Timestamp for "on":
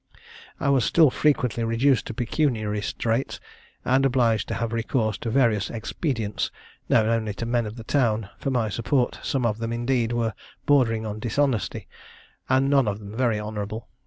11.05-11.19